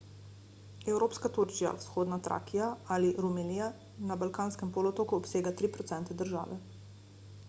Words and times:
evropska 0.93 1.29
turčija 1.35 1.73
vzhodna 1.81 2.17
trakija 2.27 2.69
ali 2.95 3.11
rumelija 3.25 3.67
na 4.13 4.17
balkanskem 4.23 4.71
polotoku 4.79 5.21
obsega 5.23 5.55
3 5.61 5.71
% 5.77 6.19
države 6.23 6.59